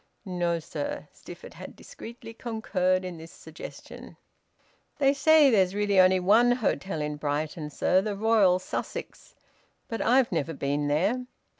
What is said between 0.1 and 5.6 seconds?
"No, sir," Stifford had discreetly concurred in this suggestion. "They say